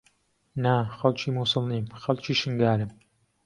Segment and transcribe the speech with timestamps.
[0.63, 2.91] نا، خەڵکی مووسڵ نیم، خەڵکی شنگالم.